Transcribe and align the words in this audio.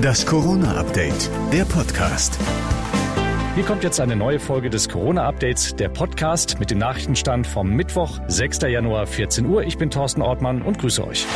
Das 0.00 0.26
Corona-Update, 0.26 1.30
der 1.52 1.64
Podcast. 1.64 2.38
Hier 3.54 3.64
kommt 3.64 3.84
jetzt 3.84 4.00
eine 4.00 4.16
neue 4.16 4.38
Folge 4.38 4.68
des 4.68 4.88
Corona-Updates, 4.88 5.76
der 5.76 5.88
Podcast 5.88 6.58
mit 6.58 6.70
dem 6.70 6.78
Nachrichtenstand 6.78 7.46
vom 7.46 7.70
Mittwoch, 7.70 8.20
6. 8.28 8.62
Januar, 8.62 9.06
14 9.06 9.46
Uhr. 9.46 9.62
Ich 9.62 9.78
bin 9.78 9.90
Thorsten 9.90 10.20
Ortmann 10.20 10.62
und 10.62 10.78
grüße 10.78 11.06
euch. 11.06 11.26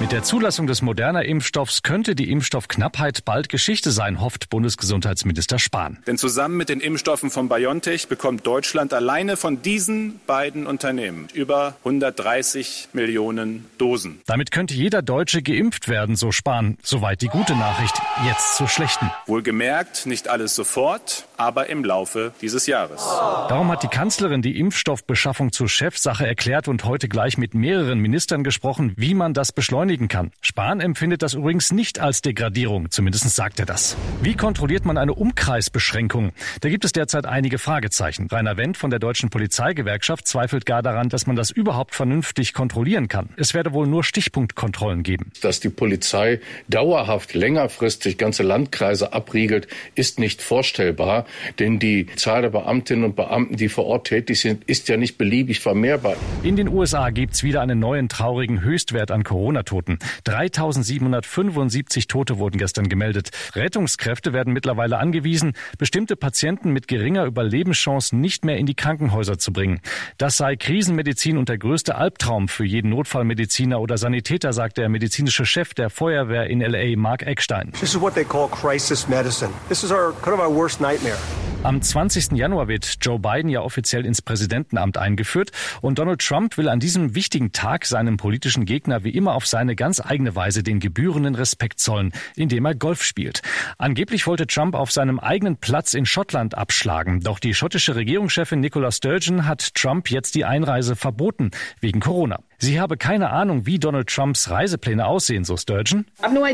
Mit 0.00 0.12
der 0.12 0.22
Zulassung 0.22 0.66
des 0.66 0.80
moderner 0.80 1.26
Impfstoffs 1.26 1.82
könnte 1.82 2.14
die 2.14 2.30
Impfstoffknappheit 2.30 3.26
bald 3.26 3.50
Geschichte 3.50 3.90
sein, 3.90 4.18
hofft 4.22 4.48
Bundesgesundheitsminister 4.48 5.58
Spahn. 5.58 5.98
Denn 6.06 6.16
zusammen 6.16 6.56
mit 6.56 6.70
den 6.70 6.80
Impfstoffen 6.80 7.28
von 7.30 7.50
BioNTech 7.50 8.08
bekommt 8.08 8.46
Deutschland 8.46 8.94
alleine 8.94 9.36
von 9.36 9.60
diesen 9.60 10.18
beiden 10.26 10.66
Unternehmen 10.66 11.28
über 11.34 11.76
130 11.84 12.88
Millionen 12.94 13.66
Dosen. 13.76 14.22
Damit 14.24 14.52
könnte 14.52 14.72
jeder 14.72 15.02
Deutsche 15.02 15.42
geimpft 15.42 15.86
werden, 15.86 16.16
so 16.16 16.32
Spahn. 16.32 16.78
Soweit 16.82 17.20
die 17.20 17.28
gute 17.28 17.54
Nachricht, 17.54 18.00
jetzt 18.24 18.56
zur 18.56 18.68
schlechten. 18.68 19.10
Wohlgemerkt, 19.26 20.06
nicht 20.06 20.28
alles 20.28 20.54
sofort, 20.54 21.26
aber 21.40 21.68
im 21.68 21.84
Laufe 21.84 22.32
dieses 22.40 22.66
Jahres. 22.66 23.04
Darum 23.48 23.70
hat 23.70 23.82
die 23.82 23.88
Kanzlerin 23.88 24.42
die 24.42 24.58
Impfstoffbeschaffung 24.58 25.52
zur 25.52 25.68
Chefsache 25.68 26.26
erklärt 26.26 26.68
und 26.68 26.84
heute 26.84 27.08
gleich 27.08 27.38
mit 27.38 27.54
mehreren 27.54 27.98
Ministern 27.98 28.44
gesprochen, 28.44 28.92
wie 28.96 29.14
man 29.14 29.34
das 29.34 29.52
beschleunigen 29.52 29.80
beschleunigen 29.80 30.08
kann. 30.08 30.30
Spahn 30.40 30.80
empfindet 30.80 31.22
das 31.22 31.34
übrigens 31.34 31.72
nicht 31.72 32.00
als 32.00 32.22
Degradierung, 32.22 32.90
zumindest 32.90 33.28
sagt 33.30 33.60
er 33.60 33.66
das. 33.66 33.96
Wie 34.22 34.34
kontrolliert 34.34 34.84
man 34.84 34.98
eine 34.98 35.14
Umkreisbeschränkung? 35.14 36.32
Da 36.60 36.68
gibt 36.68 36.84
es 36.84 36.92
derzeit 36.92 37.26
einige 37.26 37.58
Fragezeichen. 37.58 38.26
Rainer 38.30 38.56
Wendt 38.56 38.76
von 38.76 38.90
der 38.90 38.98
Deutschen 38.98 39.30
Polizeigewerkschaft 39.30 40.26
zweifelt 40.26 40.66
gar 40.66 40.82
daran, 40.82 41.08
dass 41.08 41.26
man 41.26 41.36
das 41.36 41.50
überhaupt 41.50 41.94
vernünftig 41.94 42.52
kontrollieren 42.52 43.08
kann. 43.08 43.30
Es 43.36 43.54
werde 43.54 43.72
wohl 43.72 43.86
nur 43.86 44.04
Stichpunktkontrollen 44.04 45.02
geben. 45.02 45.32
Dass 45.40 45.60
die 45.60 45.70
Polizei 45.70 46.40
dauerhaft 46.68 47.34
längerfristig 47.34 48.18
ganze 48.18 48.42
Landkreise 48.42 49.12
abriegelt, 49.12 49.68
ist 49.94 50.18
nicht 50.18 50.42
vorstellbar, 50.42 51.26
denn 51.58 51.78
die 51.78 52.06
Zahl 52.16 52.42
der 52.42 52.50
Beamtinnen 52.50 53.04
und 53.04 53.16
Beamten, 53.16 53.56
die 53.56 53.68
vor 53.68 53.86
Ort 53.86 54.06
tätig 54.06 54.40
sind, 54.40 54.64
ist 54.64 54.88
ja 54.88 54.96
nicht 54.96 55.18
beliebig 55.18 55.60
vermehrbar. 55.60 56.16
In 56.42 56.56
den 56.56 56.68
USA 56.68 57.10
gibt 57.10 57.34
es 57.34 57.42
wieder 57.42 57.60
einen 57.60 57.78
neuen 57.78 58.08
traurigen 58.08 58.62
Höchstwert 58.62 59.10
an 59.10 59.24
Corona-Toten. 59.24 59.70
Toten. 59.70 59.98
3775 60.24 62.08
Tote 62.08 62.38
wurden 62.38 62.58
gestern 62.58 62.88
gemeldet. 62.88 63.30
Rettungskräfte 63.54 64.32
werden 64.32 64.52
mittlerweile 64.52 64.98
angewiesen, 64.98 65.52
bestimmte 65.78 66.16
Patienten 66.16 66.72
mit 66.72 66.88
geringer 66.88 67.24
Überlebenschance 67.24 68.16
nicht 68.16 68.44
mehr 68.44 68.58
in 68.58 68.66
die 68.66 68.74
Krankenhäuser 68.74 69.38
zu 69.38 69.52
bringen. 69.52 69.80
Das 70.18 70.36
sei 70.36 70.56
Krisenmedizin 70.56 71.38
und 71.38 71.48
der 71.48 71.58
größte 71.58 71.94
Albtraum 71.94 72.48
für 72.48 72.64
jeden 72.64 72.90
Notfallmediziner 72.90 73.80
oder 73.80 73.96
Sanitäter, 73.96 74.52
sagt 74.52 74.76
der 74.78 74.88
medizinische 74.88 75.46
Chef 75.46 75.72
der 75.72 75.88
Feuerwehr 75.88 76.48
in 76.48 76.60
LA, 76.60 76.96
Mark 76.96 77.22
Eckstein. 77.22 77.70
This 77.72 77.94
is 77.94 78.00
what 78.00 78.14
they 78.14 78.24
call 78.24 78.48
crisis 78.48 79.08
medicine. 79.08 79.52
This 79.68 79.84
is 79.84 79.92
our 79.92 80.12
kind 80.22 80.34
of 80.34 80.40
our 80.40 80.52
worst 80.52 80.80
nightmare. 80.80 81.18
Am 81.62 81.82
20. 81.82 82.32
Januar 82.38 82.68
wird 82.68 82.96
Joe 83.02 83.18
Biden 83.18 83.50
ja 83.50 83.60
offiziell 83.60 84.06
ins 84.06 84.22
Präsidentenamt 84.22 84.96
eingeführt 84.96 85.50
und 85.82 85.98
Donald 85.98 86.20
Trump 86.20 86.56
will 86.56 86.70
an 86.70 86.80
diesem 86.80 87.14
wichtigen 87.14 87.52
Tag 87.52 87.84
seinem 87.84 88.16
politischen 88.16 88.64
Gegner 88.64 89.04
wie 89.04 89.10
immer 89.10 89.34
auf 89.34 89.46
seine 89.46 89.76
ganz 89.76 90.00
eigene 90.00 90.34
Weise 90.34 90.62
den 90.62 90.80
gebührenden 90.80 91.34
Respekt 91.34 91.78
zollen, 91.78 92.12
indem 92.34 92.64
er 92.64 92.74
Golf 92.74 93.02
spielt. 93.02 93.42
Angeblich 93.76 94.26
wollte 94.26 94.46
Trump 94.46 94.74
auf 94.74 94.90
seinem 94.90 95.20
eigenen 95.20 95.58
Platz 95.58 95.92
in 95.92 96.06
Schottland 96.06 96.56
abschlagen, 96.56 97.20
doch 97.20 97.38
die 97.38 97.52
schottische 97.52 97.94
Regierungschefin 97.94 98.60
Nicola 98.60 98.90
Sturgeon 98.90 99.46
hat 99.46 99.74
Trump 99.74 100.10
jetzt 100.10 100.34
die 100.36 100.46
Einreise 100.46 100.96
verboten 100.96 101.50
wegen 101.80 102.00
Corona. 102.00 102.40
Sie 102.62 102.78
habe 102.78 102.98
keine 102.98 103.30
Ahnung, 103.30 103.64
wie 103.64 103.78
Donald 103.78 104.08
Trumps 104.08 104.50
Reisepläne 104.50 105.06
aussehen, 105.06 105.44
so 105.44 105.56
Sturgeon. 105.56 106.04
No 106.30 106.44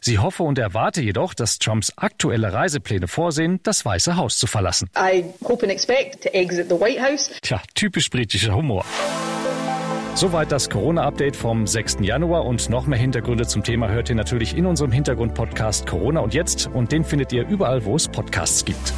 Sie 0.00 0.18
hoffe 0.20 0.44
und 0.44 0.58
erwarte 0.58 1.02
jedoch, 1.02 1.34
dass 1.34 1.58
Trumps 1.58 1.92
aktuelle 1.96 2.52
Reisepläne 2.52 3.08
vorsehen, 3.08 3.58
das 3.64 3.84
Weiße 3.84 4.16
Haus 4.16 4.38
zu 4.38 4.46
verlassen. 4.46 4.88
Tja, 7.42 7.60
typisch 7.74 8.10
britischer 8.10 8.54
Humor. 8.54 8.84
Soweit 10.14 10.52
das 10.52 10.70
Corona-Update 10.70 11.34
vom 11.34 11.66
6. 11.66 11.98
Januar 12.02 12.44
und 12.44 12.70
noch 12.70 12.86
mehr 12.86 12.98
Hintergründe 12.98 13.46
zum 13.46 13.64
Thema 13.64 13.88
hört 13.88 14.08
ihr 14.08 14.14
natürlich 14.14 14.56
in 14.56 14.66
unserem 14.66 14.92
Hintergrund-Podcast 14.92 15.86
Corona 15.86 16.20
und 16.20 16.32
jetzt 16.32 16.68
und 16.72 16.92
den 16.92 17.02
findet 17.02 17.32
ihr 17.32 17.48
überall, 17.48 17.84
wo 17.84 17.96
es 17.96 18.06
Podcasts 18.06 18.64
gibt. 18.64 18.92